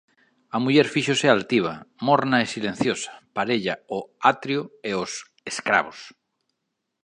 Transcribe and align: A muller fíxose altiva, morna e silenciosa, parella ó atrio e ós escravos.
A 0.55 0.57
muller 0.63 0.87
fíxose 0.95 1.27
altiva, 1.29 1.73
morna 2.07 2.37
e 2.45 2.47
silenciosa, 2.53 3.13
parella 3.35 3.75
ó 3.97 3.99
atrio 4.31 4.61
e 4.89 4.91
ós 5.03 5.11
escravos. 5.51 5.99